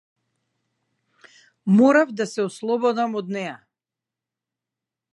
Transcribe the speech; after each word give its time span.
Морав 1.77 2.09
да 2.23 2.27
се 2.33 2.45
ослободам 2.49 3.17
од 3.23 3.33
неа. 3.39 3.55